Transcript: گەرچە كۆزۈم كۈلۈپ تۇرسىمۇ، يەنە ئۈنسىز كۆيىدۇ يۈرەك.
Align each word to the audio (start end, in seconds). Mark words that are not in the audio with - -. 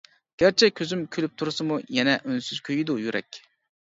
گەرچە 0.43 0.69
كۆزۈم 0.77 1.03
كۈلۈپ 1.15 1.35
تۇرسىمۇ، 1.41 1.77
يەنە 1.97 2.15
ئۈنسىز 2.31 2.63
كۆيىدۇ 2.71 2.97
يۈرەك. 3.03 3.39